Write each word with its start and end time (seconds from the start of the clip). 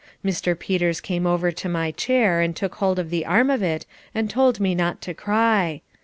Mr. 0.25 0.57
Peters 0.57 0.99
came 0.99 1.27
over 1.27 1.51
to 1.51 1.69
my 1.69 1.91
chair 1.91 2.41
and 2.41 2.55
took 2.55 2.73
hold 2.77 2.97
of 2.97 3.11
the 3.11 3.23
arm 3.23 3.51
of 3.51 3.61
it 3.61 3.85
and 4.15 4.31
told 4.31 4.59
me 4.59 4.73
not 4.73 4.99
to 4.99 5.13
cry. 5.13 5.81